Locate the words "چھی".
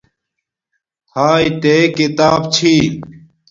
2.53-2.73